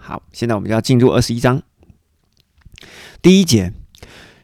[0.00, 1.62] 好，现在我们就要进入二十一章
[3.22, 3.72] 第一节。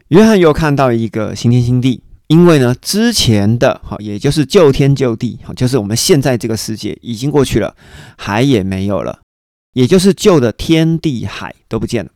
[0.09, 7.75] 约翰又看到一个新天新地，因为呢，之前的好，也就是旧天旧地，好，就是我们现在这个世界已经过去了，
[8.17, 9.19] 海也没有了，
[9.73, 12.11] 也就是旧的天地海都不见了。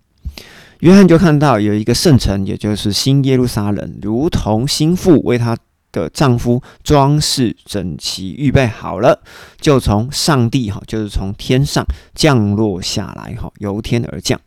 [0.80, 5.58] 约翰就看到有一个圣城，也就是新耶路撒冷，如同心腹为他
[5.92, 9.22] 的丈夫装饰整齐，预备好了，
[9.60, 14.40] 就从上帝哈，就是从天上降落下来哈，由天而降。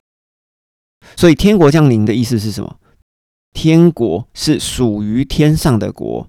[1.16, 2.76] 所以天国降临的意思是什么？
[3.52, 6.28] 天国是属于天上的国。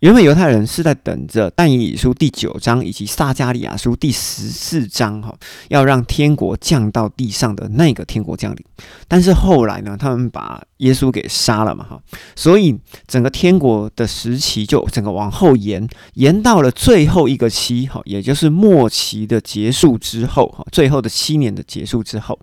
[0.00, 5.36] 原本犹太人是在等着但以理书第九章以及撒加利亚书第十四章，哈，
[5.68, 8.64] 要让天国降到地上的那个天国降临。
[9.06, 12.00] 但是后来呢，他们把耶稣给杀了嘛，哈，
[12.34, 12.74] 所以
[13.06, 22.40] 整个天国的时期就整个往后延，延到了最后一个期，哈，也就是末期的结束之后，哈，最后的七年的结束之后，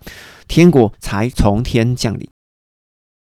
[0.47, 2.29] 天国才从天降临。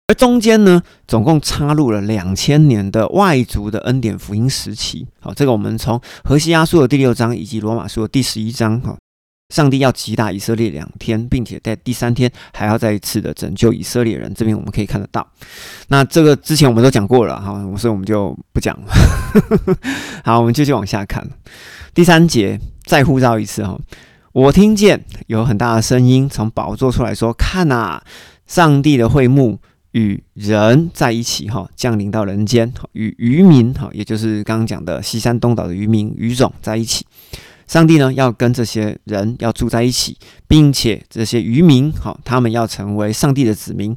[0.07, 5.07] 而中间呢，总共插入了两千年的外族的恩典福音时期。
[5.19, 8.95] 好，这个我们从何西阿书的第六章以及罗马书的第十一章，哈，
[9.49, 14.31] 上帝要击打以色列两天，并且在第三天还要再一次的拯救以色列人。
[14.35, 15.27] 这边我们可以看得到。
[15.89, 18.93] 那这个之前我们都讲过了，哈，所以我们就不讲了。
[20.23, 21.27] 好，我们继续往下看。
[21.95, 23.81] 第三节再呼召一次，哈，
[24.33, 28.03] 我听见有很大的声音从宝座出来说：“看呐，
[28.47, 29.61] 上帝的会幕。”
[29.95, 37.07] 与人在一起，哈，降临到人间，与渔民，哈，也就是刚刚讲的西山东岛的渔民、渔种在一起。
[37.69, 40.17] 上帝呢，要跟这些人要住在一起，
[40.49, 43.97] 并且这些渔民，哈，他们要成为上帝的子民。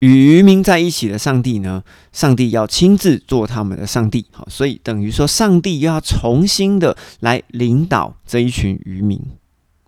[0.00, 9.18] 与渔民在一起的上帝呢，上帝要亲自做他们的上帝，好，所以等于说，上帝又要重新的来领导这一群渔民，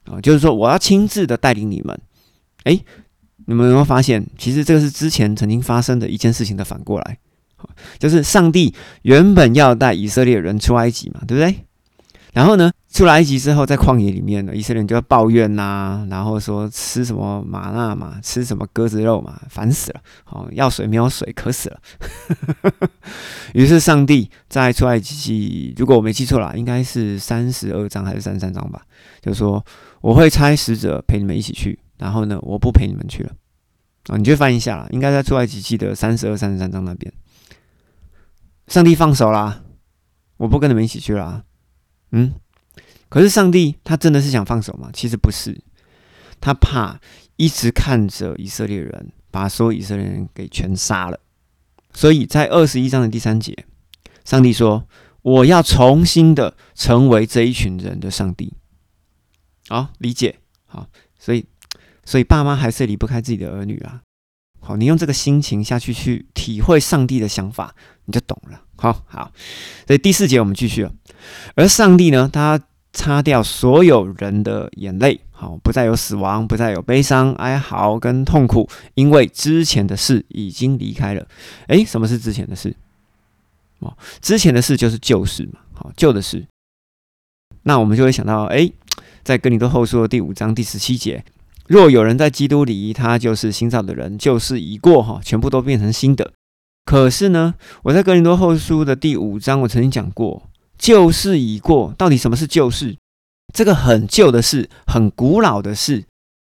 [0.05, 2.01] 啊，就是说，我要亲自的带领你们，
[2.63, 2.81] 诶。
[3.49, 7.17] 你们有没有发现，其实这个是之前曾经发生的一件事情的反过来，
[7.99, 11.65] 就是上帝原本要带以色列人出埃及嘛，对不对？
[12.35, 21.81] 然后呢，出来埃及之后，在旷野里面呢，以色列人就要抱怨呐，然后说吃什么玛纳嘛，吃什么鸽子肉嘛，烦死了，哦，要水没有水，渴死了。
[23.55, 28.83] 于是上帝在出埃及，如果我没记错啦，应该是三十二章还是三十三章吧，
[29.23, 29.65] 就说
[30.03, 31.79] 我会差使者陪你们一起去。
[31.99, 33.35] 然后呢，我不陪你们去了
[34.07, 34.17] 啊！
[34.17, 37.13] 你就翻一下了，应该在出埃及记的三十二、三十三章那边。
[38.69, 39.63] 上帝放手啦，
[40.37, 41.45] 我不跟你们一起去了。
[42.13, 42.33] 嗯，
[43.09, 44.91] 可是上帝他真的是想放手吗？
[44.93, 45.61] 其实不是，
[46.41, 47.01] 他怕
[47.37, 51.19] 一直看着以色列人把所有以色列人给全杀了。
[51.93, 53.67] 所以在二十一章的第三节，
[54.25, 54.87] 上帝说
[55.23, 58.55] ：“我要重新的成为这一群人的上帝。”
[59.69, 60.87] 好，理解好，
[61.19, 61.45] 所以。
[62.09, 64.01] 所以爸妈还是离不开自己的儿女啊。
[64.61, 67.75] 好，你用这个心情下去去体会上帝的想法，
[68.07, 68.63] 你就懂了。
[68.77, 69.31] 好好，
[69.87, 70.93] 所以第四节我们继续了。
[71.55, 72.59] 而上帝呢，他
[72.95, 81.29] 擦掉所有人的眼泪，好，不再有死亡，不再有悲伤、哀嚎跟痛苦，因为之前的事已经离开了。
[81.67, 82.75] 诶，什么是之前的事？
[83.81, 85.61] 哦，之前的事就是旧事嘛。
[85.75, 86.47] 好，旧的事。
[87.65, 88.73] 那我们就会想到，诶，
[89.23, 91.23] 在哥林多后书的第五章第十七节。
[91.69, 96.33] 若有人在基督里，他就是新造的人，旧事已过，哈，全部都变成新的。
[96.87, 100.49] 可是呢，我在哥林多后书的第五章，我曾经讲过，
[100.79, 102.97] 旧事已过，到底什么是旧事？
[103.53, 106.05] 这个很旧的事，很古老的事，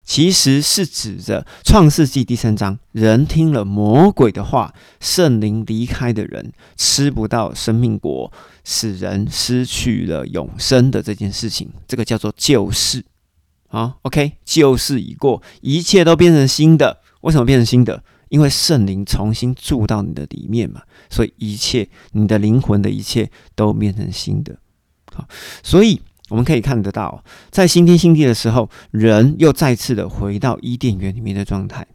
[0.07, 8.33] 其实是指着创世纪第三章，人听了魔鬼的话，圣灵离开的人吃不到生命果，
[8.63, 13.05] 使人失去了永生的这件事情，这个叫做旧事。
[13.73, 17.01] 好，OK，旧事已过，一切都变成新的。
[17.21, 18.03] 为什么变成新的？
[18.29, 24.59] 因为圣灵重新住到你的里面嘛，所以一切你的灵魂的一切都变成新的。
[25.13, 25.29] 好，
[25.63, 31.87] 所以我们可以看得到，在新天新地的时候，人又再次的回到伊甸园里面的状态，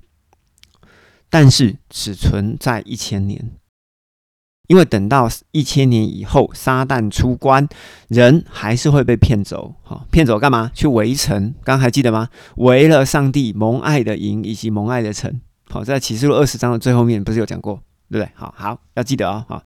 [1.29, 3.51] 但是只存在一千年。
[4.67, 7.67] 因为等到一千年以后，撒旦出关，
[8.07, 9.75] 人还是会被骗走。
[9.83, 10.71] 好，骗走干嘛？
[10.73, 11.53] 去围城。
[11.63, 12.29] 刚还记得吗？
[12.57, 15.39] 围了上帝蒙爱的营以及蒙爱的城。
[15.69, 17.75] 好，在启示录二十章的最后面不是有讲过，
[18.09, 18.31] 对不对？
[18.35, 19.45] 好好要记得哦。
[19.47, 19.61] 好，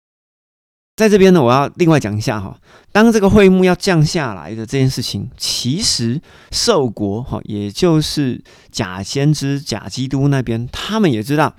[0.96, 2.58] 在这边呢，我要另外讲一下哈。
[2.92, 6.20] 当这个会幕要降下来的这件事情，其实
[6.52, 11.56] 受国哈，也就是假先知、假基督那边，他们也知道。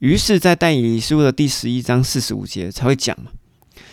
[0.00, 3.30] 于是，在但以理书的第十一章四十五节才会讲嘛，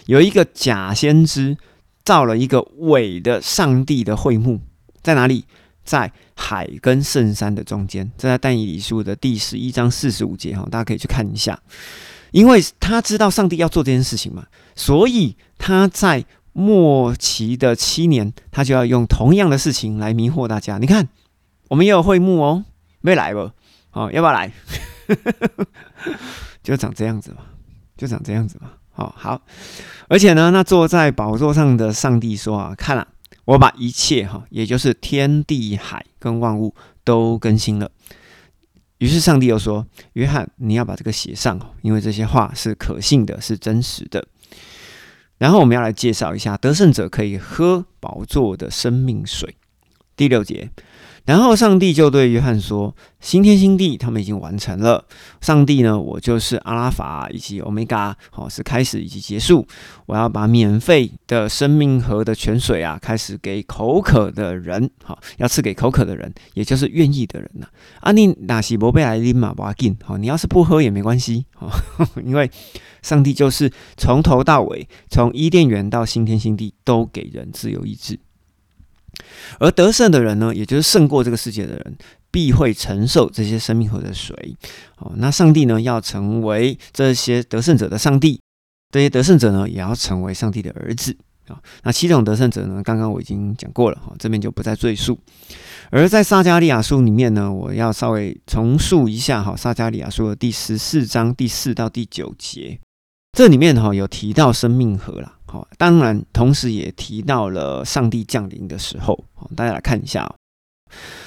[0.07, 1.55] 有一个假先知
[2.03, 4.59] 造了一个伪的上帝的会幕，
[5.01, 5.45] 在哪里？
[5.83, 11.57] 在海跟圣山的中间，这在但以理书的第十一章四十五节哈，大家可以去看一下。
[12.31, 14.45] 因为他知道上帝要做这件事情嘛，
[14.75, 20.77] 所以他在末期的七年，他就要用同样的事情来迷惑大家。
[20.77, 21.07] 你看，
[21.69, 22.65] 我们也有会幕哦，
[22.99, 23.51] 没来不？
[23.97, 24.51] 好，要不要来？
[26.61, 27.37] 就长这样子嘛，
[27.97, 28.73] 就长这样子嘛。
[28.91, 29.41] 好好，
[30.07, 33.07] 而且呢，那坐在宝座上的上帝说啊，看了，
[33.45, 37.89] 我把一切哈，也就是天地海跟万物都更新了。
[38.99, 44.27] 于是上帝又说：“约翰，你要把这个写上，因为这些话是可信的，是真实的。”
[45.39, 49.55] 然后我们要来介绍一下，得胜者可以喝宝座的生命水。
[50.15, 50.69] 第六节。
[51.27, 55.03] 然后上帝就对约翰说：“新天新地，他们已经完成了。
[55.41, 59.67] 上帝呢，我就是阿拉法以及欧米伽，好是开始以及结束。
[60.05, 67.67] 我要把免费的生命河的泉水啊，开始给口渴的人，好要赐给口渴的人，也就是愿意的人呐。
[67.99, 71.69] 啊，你哪西伯贝来拎马巴金，好，你要是不喝也没关系，好，
[72.23, 72.49] 因为
[73.01, 78.17] 上帝就是从头到尾，从伊甸园到新天新地，都给人自由意志。”
[79.59, 81.97] 而得胜的人呢，也就是胜过这个世界的人，
[82.31, 84.55] 必会承受这些生命河的水。
[84.97, 88.39] 哦，那上帝呢，要成为这些得胜者的上帝，
[88.91, 91.15] 这些得胜者呢，也要成为上帝的儿子。
[91.47, 95.17] 啊，那七种得胜者呢，刚刚我已经讲过了，哈，这边就不再赘述。
[95.89, 102.77] 而在撒加利亚书里面呢，我要稍微重述一下，哈，撒加利亚书的第十四章第四到第九节。
[103.31, 110.29] 这里面哈有提到生命河啦，好，当然同时也提到了上帝降临的时候，好，大家来看一下，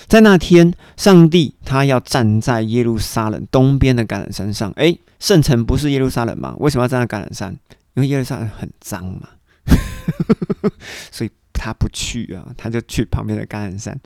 [0.07, 6.55] 在那天，上帝他要站在耶路撒冷东边的橄榄山上，诶，圣城不是耶路撒冷吗？
[6.59, 7.59] 为什么要站在橄榄山？
[7.95, 9.29] 因为耶路撒冷很脏嘛，
[11.11, 13.99] 所以他不去啊，他就去旁边的橄榄山，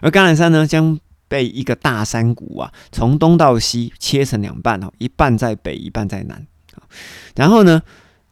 [0.00, 0.98] 而橄榄山呢，将
[1.28, 6.46] 被一个大山谷啊，从东到西切成两半哦，一半在北，一半在南。
[7.34, 7.82] 然后呢，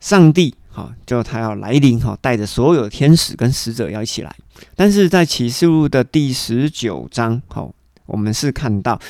[0.00, 4.37] 上帝好就他要来临哈，带着所有天使跟使者要一起来。
[4.75, 7.67] 但是在启示录的第十九章，哈，
[8.05, 9.00] 我们是看到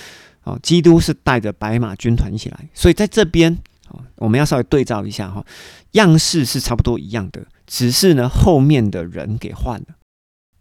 [0.44, 2.68] 哦，基督是带着白马军团一起来。
[2.72, 3.58] 所以在这边，
[4.14, 5.44] 我们要稍微对照一下哈，
[5.90, 9.86] 样式是差不多一样的，只是呢后面的人给换了。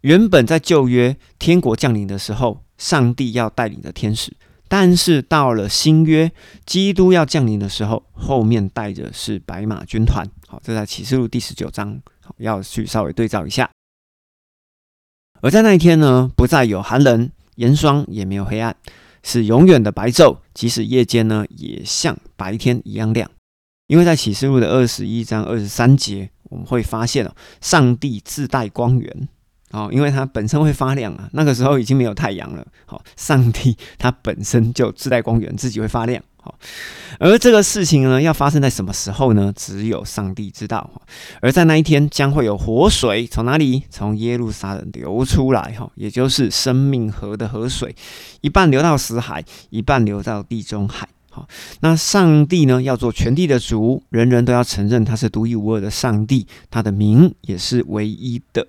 [0.00, 4.32] 原本在旧约天国降临的时候，上帝要带领的天使。
[4.68, 6.32] 但是到了新约，
[6.64, 10.28] 基督要降临的时候，后面带着是白马军团。
[10.48, 13.68] 好，这在启示录第十九章，好要去稍微对照一下。
[15.40, 18.74] 而在那一天呢，不再有寒冷、严霜，也没有黑暗，
[19.22, 23.30] 是永远的白昼，即使夜间呢，也像白天一样亮。
[23.88, 29.28] 因为在启示录的二十一章二十三节，我们会发现哦，上帝自带光源。
[29.72, 32.64] 哦，因为它本身会发亮啊，那个时候已经没有太阳了。
[32.86, 36.22] 好，上帝他本身就自带光源，自己会发亮。
[36.46, 36.54] 好，
[37.18, 39.52] 而这个事情呢，要发生在什么时候呢？
[39.56, 40.88] 只有上帝知道。
[41.42, 43.82] 而在那一天，将会有活水从哪里？
[43.90, 45.74] 从耶路撒冷流出来。
[45.76, 47.96] 哈，也就是生命河的河水，
[48.42, 51.08] 一半流到死海，一半流到地中海。
[51.32, 51.48] 好，
[51.80, 58.68] 那上帝呢，要做全地的主，人人都要承认他是独一无二的上帝，他的名也是唯一的。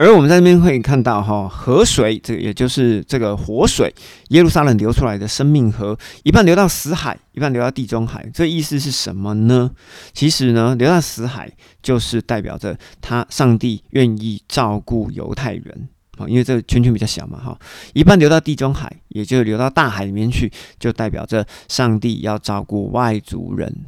[0.00, 3.94] 而我们在这边会看到，哈，河水，这也就是这个活水，
[4.30, 8.26] 耶路撒冷流出来的生命河，一半流到死海，一半流到地中海。
[8.32, 9.70] 这意思是什么呢？
[10.14, 17.58] 其实呢，流到死海就是代表着他上帝愿意照顾犹太人啊，因为这个圈圈比较小嘛，哈。
[17.92, 23.84] 一半流到地中海，也就是流到大海里面去，就代表着上帝要照顾外族人。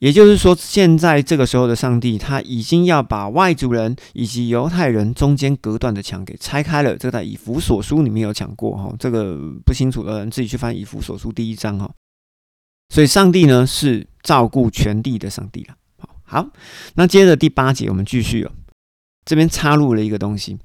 [0.00, 6.96] 也就是说，现在这个时候的上帝，他已经要把外族人以及犹太人中间隔断的墙给拆开了。
[6.96, 11.90] 这个在以弗所书里面有讲过哈，这个不清楚的人自己去翻以弗所书第一章哈。
[12.90, 15.74] 所以，上帝呢是照顾全地的上帝了。
[16.22, 16.46] 好，
[16.94, 18.52] 那接着第八节，我们继续哦，
[19.24, 20.58] 这边插入了一个东西。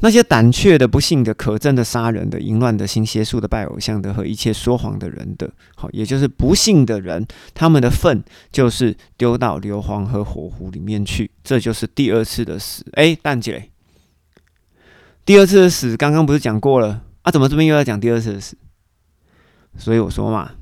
[0.00, 8.22] 那些胆怯的、不幸的、可憎的、杀人的、淫乱的、行邪术的、拜偶像的和一切说谎的人的，好，也就是不幸的人，他们的粪
[8.52, 12.84] 就是丢到硫磺和火湖里面去，这就是第二次的死。
[12.92, 13.70] 哎，蛋姐，
[15.24, 17.32] 第二次的死刚刚不是讲过了啊？
[17.32, 18.54] 怎么这边又要讲第二次的死？
[19.78, 20.52] 所以我说嘛，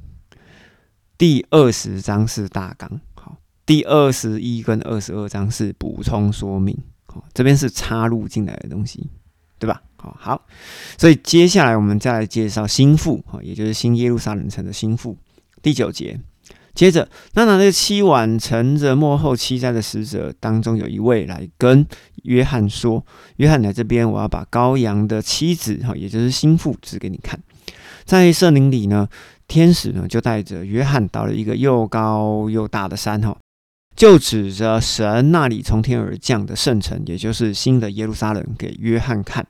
[1.19, 3.37] 第二十章是大纲，好，
[3.67, 9.11] 第二十一跟二十二章是补充说明，好，这边是插入进来的东西。
[9.59, 9.83] 对吧？
[9.97, 10.47] 好，好，
[10.99, 15.17] 所以接下来我们再来介绍心腹，哈，也就是新耶路撒冷城的心腹。
[15.63, 16.21] 第九节，
[16.75, 21.87] 接着，那拿这七碗盛着幕后七灾的使者当中，有一位来跟
[22.25, 23.05] 约翰说
[23.37, 27.41] ：“约翰来这边，我要把羔羊的妻子，哈，也就是心腹指给你看。”
[28.05, 29.09] 在圣林里呢，
[29.49, 33.35] 天使呢就带着约翰到了一个又高又大的山，哈，
[33.97, 39.47] 就指着神那里从天而降的圣城，也就是新的耶路撒冷给约翰看。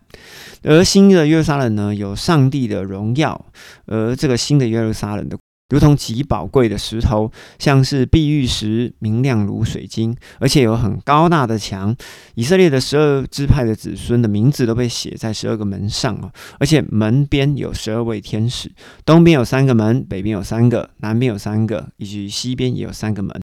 [0.62, 3.46] 而新的耶路撒冷呢，有上帝的荣耀，
[3.86, 5.36] 而这个新的耶路撒冷的。
[5.70, 11.96] 如同极宝贵的石头，像是碧玉石，明亮如水晶，而且有很高大的墙。
[12.34, 18.70] 以色列的十二支派的子孙的名字都被写在十二个门上哦，而且门边有十二位天使，
[19.06, 23.43] 东边有三个门，北边有三个，南边有三个，以及西边也有三个门。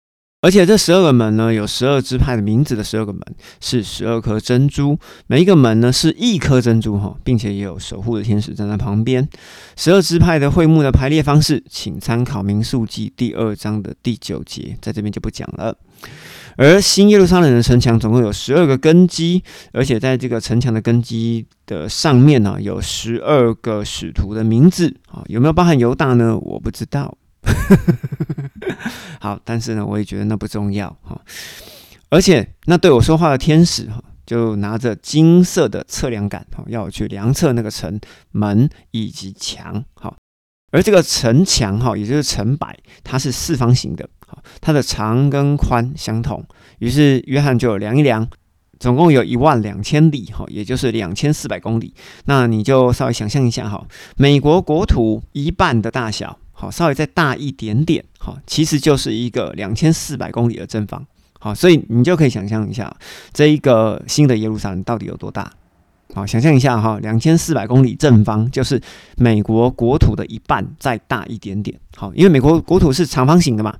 [0.45, 3.19] 而且这十二个门呢，有十二支派的名字的十二个门
[3.59, 9.27] 是十二颗珍珠，每一个门呢是一颗珍珠哈，并且也有守护的天使站在旁边。
[9.75, 15.75] 十二支派的会幕的排列方式，请参考《民数记》第二章的第九节，在这边就不讲了。
[16.57, 19.41] 而新耶路撒冷的城墙总共有十二个根基，
[19.73, 26.37] 而且在这个城墙的根基的上面呢，有十二个使徒的名字啊，有没有包含犹大呢？
[26.37, 27.17] 我不知道。
[29.19, 31.19] 好，但是呢，我也觉得那不重要哈。
[32.09, 37.99] 而且，那对我说话的天使哈，就拿着金色的测量杆哈，要我去量测那个城
[38.31, 40.13] 门以及墙哈。
[40.71, 46.45] 而这个城墙哈，也就是城摆，它是四方形的，哈，它的长跟宽相同。
[46.79, 48.27] 于是约翰就量一量，
[48.79, 51.95] 总共有一万两千里哈，也就是两千四百公里。
[52.25, 53.87] 那你就稍微想象一下哈，
[54.17, 56.37] 美国国土一半的大小。
[56.65, 61.05] 好，稍微再大一点点，好，其实就是一个两千四百公里的正方，
[61.39, 62.91] 好，所以你就可以想象一下，
[63.31, 65.51] 这一个新的耶路撒冷到底有多大？
[66.15, 68.81] 好，想象一下哈，两千四百公里正方就是
[69.17, 73.75] 美国国土的一半再大一点点，好，因为美国国土是长方形的嘛，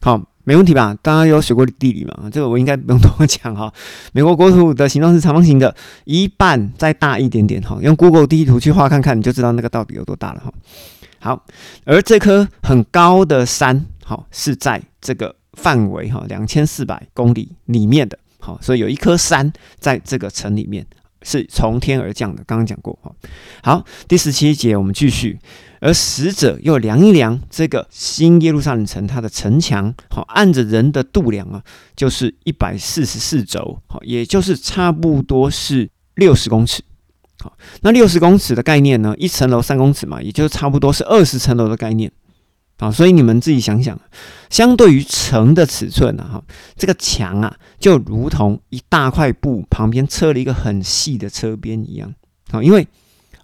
[0.00, 0.96] 好，没问题吧？
[1.02, 2.30] 大家有学过地理嘛？
[2.32, 3.70] 这个我应该不用多讲哈。
[4.12, 5.74] 美国国土的形状是长方形的，
[6.04, 10.50] 一半再大一点点，哈，用 Google 地图去画看看，你就知道那个到底有多大了哈。
[11.22, 11.46] 好，
[11.84, 20.84] 而这颗很高的山，好是在这个范围哈两千四百公里里面的，好，所以有一颗山在这个城里面
[21.22, 22.42] 是从天而降的。
[22.44, 23.14] 刚刚讲过哈。
[23.62, 25.38] 好，第十七节我们继续，
[25.80, 31.62] 而使者又量一量这个新耶路撒冷城，它的城墙，好按着人的度量啊，
[31.94, 36.82] 就是一百四十四轴，好，也就是差不多是六十公尺。
[37.42, 39.12] 好，那六十公尺的概念呢？
[39.18, 42.10] 一层楼三公尺嘛，也就差不多是二十层楼的概念。
[42.78, 44.00] 啊，所以你们自己想想，
[44.50, 46.42] 相对于城的尺寸呢，哈，
[46.76, 52.12] 这个墙啊，就如同一大块布旁边车了一个很细的车边一样。
[52.50, 52.86] 啊，因为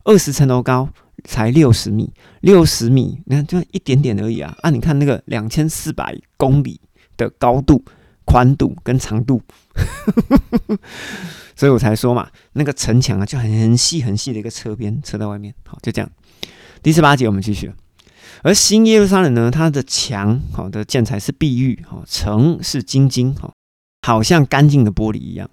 [0.02, 0.88] 二十层楼高
[1.22, 4.56] 才六十米，六十米，你看就一点点而已啊。
[4.62, 6.80] 啊，你看那个两千四百公里
[7.16, 7.84] 的高度、
[8.24, 9.40] 宽度跟长度。
[11.58, 15.52] 所以我才说嘛，那个城墙啊，就很很细很细的一个车边，车在外面。
[15.66, 16.08] 好，就这样。
[16.84, 17.72] 第十八节我们继续。
[18.44, 23.52] 而新耶路撒冷呢，它的墙好的建材是碧玉，哈，城是金金，哈，
[24.06, 25.50] 好像干净的玻璃一样。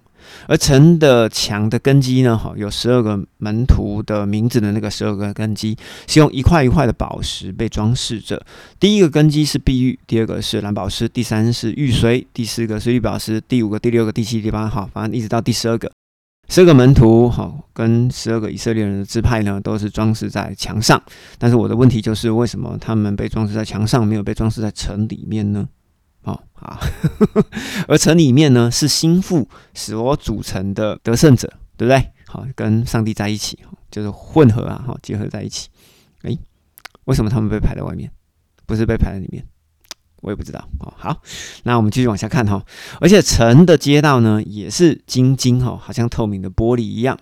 [0.48, 8.40] 而城的墙的根基呢，哈，有十二个门徒的名字的那个十二个根基，是用一块一块的宝石被装饰着。
[8.78, 15.90] 第一个根基是碧玉，第二个是蓝宝石，第三是玉髓，第四个是绿宝石，第五个、第六个、第七、第八，好，反正一直到第十二个。
[16.48, 21.02] 十二个门徒，哈，跟十二个以色列人的支派呢，都是装饰在墙上。
[21.38, 25.66] 但是我的问题就是，为什么他们被装饰在墙上，没有被装饰在城里面呢？
[26.26, 26.78] 哦，好，
[27.86, 32.10] 而城里面呢，是心腹使我组成的得胜者，对不对？
[32.26, 33.58] 好，跟上帝在一起，
[33.90, 35.68] 就是混合啊，哈，结合在一起。
[36.22, 36.36] 诶，
[37.04, 38.10] 为什么他们被排在外面，
[38.66, 39.46] 不是被排在里面？
[40.22, 40.92] 我也不知道哦。
[40.96, 41.22] 好，
[41.62, 42.64] 那我们继续往下看哈。
[43.00, 47.16] 而且城的街道呢，也是晶晶哈，好像透明的玻璃一样。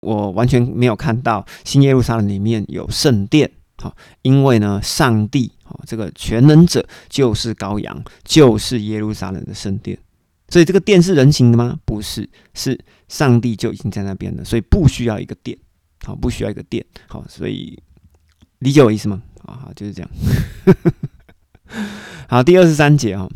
[0.00, 9.98] 我完全没有看到新耶路撒冷里面有圣殿哈，因为呢，上帝哈这个全能者就是羔羊，就是耶路撒冷的圣殿。
[10.48, 11.78] 所以这个殿是人形的吗？
[11.86, 15.56] 不是，是上帝就已经在那边了，所以不需要一个殿，
[16.04, 17.82] 好，不需要一个殿，好，所以
[18.58, 19.22] 理解我意思吗？
[19.46, 20.10] 啊，就是这样。
[22.28, 23.26] 好，第二十三节哈，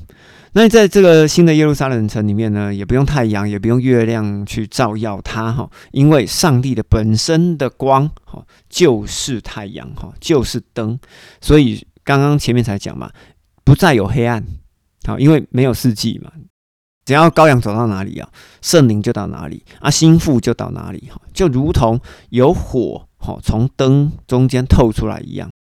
[0.53, 10.99] 那在这个新的耶路撒冷城里面呢，也不用太阳，也不用月亮去照耀它哈，因为上帝的本身的光哈就是太阳哈，就是灯，
[11.41, 13.11] 所以刚刚前面才讲嘛，
[13.65, 14.43] 不再有黑暗，
[15.07, 16.31] 好，因为没有四季嘛，
[17.05, 18.29] 只要羔羊走到哪里啊，
[18.63, 25.51] 圣灵就到哪里啊，心腹就到哪里哈，就如同有火哈从灯中间透出来一样。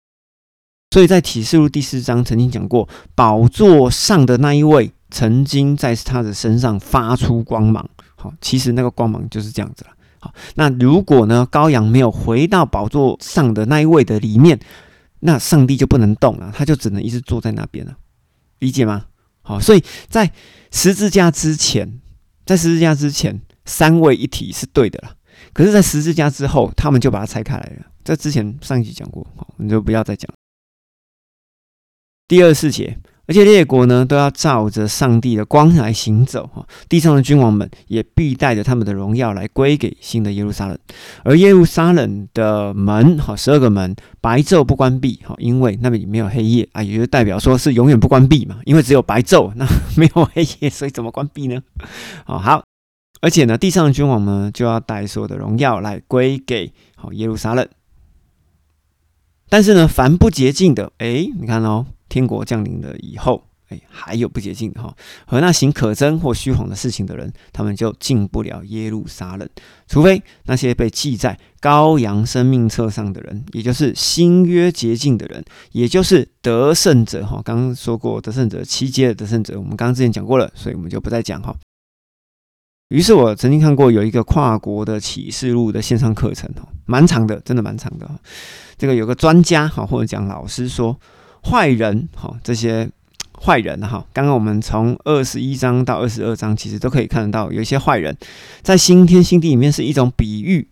[0.92, 7.86] 所以在启示录第四章曾经讲过，宝座上的那一位曾经在他的身上发出光芒。
[8.14, 9.90] 好，其实那个光芒就是这样子了。
[10.20, 14.58] 好，那如果呢，羔羊没有回到宝座上的那一位的里面，
[15.20, 17.96] 那上帝就不能动了，他就只能一直坐在那边了。
[18.58, 19.06] 理解吗？
[19.42, 20.32] 好，所以在
[20.72, 22.00] 十字架之前，
[22.44, 25.16] 在十字架之前，三位一体是对的了。
[25.52, 27.86] 可是，在十字架之后，他们就把它拆开来了。
[28.02, 30.30] 这之前上一集讲过，好，你就不要再讲。
[32.26, 40.78] 第二四节，而且列国呢都要照着上帝的光来行走，哈，地上的君王们也必带着他们的荣耀来归给新的耶路撒冷，
[41.24, 49.66] 而耶路撒冷的门，哈，十二个门白昼不关闭，哈，因为那边没有黑夜啊，也就代表说是永远不关闭嘛，因为只有白昼，那
[49.96, 51.60] 没有黑夜，所以怎么关闭呢？
[52.26, 52.62] 哦，好，
[53.20, 57.66] 而且呢，地上的君王呢就要带所有的荣耀来归给好耶路撒冷，
[59.48, 61.86] 但是呢，凡不洁净的，哎，你看哦。
[62.08, 69.48] 天国降临了以后，哎，还有不洁净的哈，和那行可憎或虚谎的事情的人，他们就进不了耶路撒冷，
[69.88, 77.42] 除非那些被记在羔羊生命册上的人，也就是新约洁净的人，也就是得胜者哈。
[77.44, 81.52] 刚刚说过得胜者七阶的得胜者，我们刚刚之前讲过了，所以我们就不再讲哈。
[82.90, 88.10] 于是我曾经看过有一个跨国的启示录的线上课程哈，蛮长的，真的蛮长的。
[88.78, 90.98] 这个有个专家哈，或者讲老师说。
[91.48, 92.90] 坏人，哈，这些
[93.40, 98.16] 坏人，哈，刚刚我们从二十一章到二十二章，其实都可以看得到，有一些坏人
[98.62, 100.66] 在新天新地里面是一种比喻。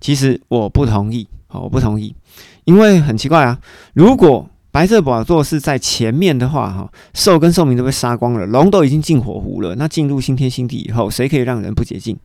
[0.00, 2.14] 其实我不同意，好，我不同意，
[2.62, 3.58] 因为很奇怪啊，
[3.92, 12.16] 如果白色宝座是在前面的话，哈，兽跟兽民都被杀光了，龙都已经进火湖了，那进入新天新地以后，谁可以让人不洁净？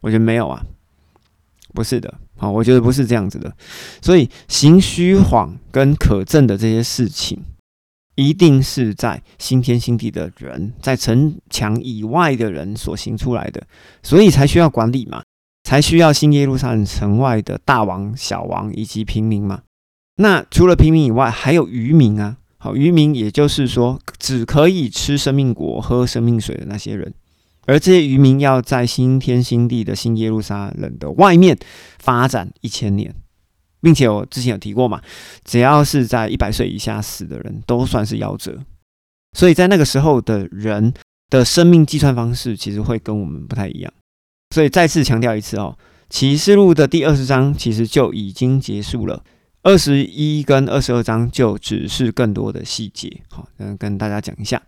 [0.00, 0.64] 我觉得没有啊。
[1.74, 3.52] 不是的，好，我觉得不是这样子的，
[4.00, 7.42] 所以行虚谎跟可证的这些事情，
[8.14, 13.66] 一定是在新天新地的人，在城墙以外的人所行出来的，
[14.04, 15.22] 所以才需要管理嘛，
[15.64, 19.62] 才需要新耶路撒冷城外的大王、小王以及平民嘛。
[20.16, 27.12] 那除了平民以外，还有渔民啊，好，渔民也就是说，只可以吃生命果、喝生命水的那些人。
[27.68, 31.56] 而这些渔民要在新天新地的新耶路撒冷的外面
[31.98, 33.14] 发展一千年，
[33.82, 35.02] 并且我之前有提过嘛，
[35.44, 38.64] 只要是在一百岁以下死的人都算是夭折，
[39.36, 40.94] 所以在那个时候的人
[41.28, 43.92] 的生命计算方式其实会跟我们不太一样。
[44.54, 45.76] 所以再次强调一次哦，
[46.08, 49.22] 启示录的第二十章其实就已经结束了，
[49.62, 53.20] 二十一跟二十二章就只是更多的细节。
[53.30, 54.62] 好，嗯，跟大家讲一下。